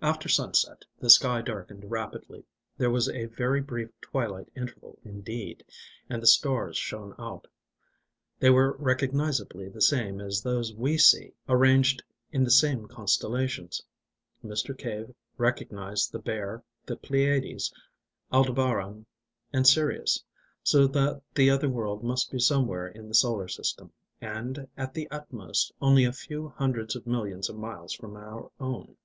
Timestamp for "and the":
6.08-6.26